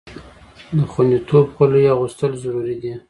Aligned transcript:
د 0.77 0.79
خوندیتوب 0.91 1.45
خولۍ 1.55 1.83
اغوستل 1.93 2.31
ضروري 2.43 2.75
دي. 2.81 2.93